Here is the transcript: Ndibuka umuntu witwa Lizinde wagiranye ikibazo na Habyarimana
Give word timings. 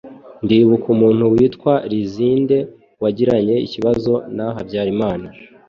Ndibuka 0.43 0.85
umuntu 0.95 1.23
witwa 1.33 1.73
Lizinde 1.91 2.57
wagiranye 3.01 3.55
ikibazo 3.65 4.13
na 4.35 4.47
Habyarimana 4.55 5.27